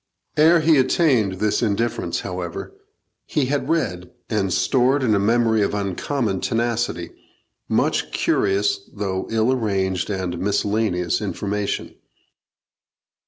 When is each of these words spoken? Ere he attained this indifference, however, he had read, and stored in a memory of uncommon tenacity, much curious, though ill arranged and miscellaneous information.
Ere 0.35 0.61
he 0.61 0.79
attained 0.79 1.33
this 1.33 1.61
indifference, 1.61 2.21
however, 2.21 2.73
he 3.27 3.45
had 3.45 3.69
read, 3.69 4.09
and 4.31 4.51
stored 4.51 5.03
in 5.03 5.13
a 5.13 5.19
memory 5.19 5.61
of 5.61 5.75
uncommon 5.75 6.41
tenacity, 6.41 7.11
much 7.69 8.11
curious, 8.11 8.79
though 8.91 9.27
ill 9.29 9.51
arranged 9.53 10.09
and 10.09 10.39
miscellaneous 10.39 11.21
information. 11.21 11.93